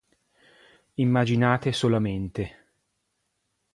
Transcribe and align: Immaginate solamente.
Immaginate 0.95 1.71
solamente. 1.71 2.45